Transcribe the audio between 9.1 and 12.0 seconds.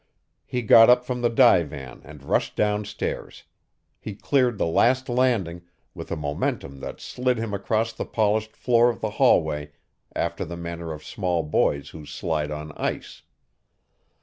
hallway after the manner of small boys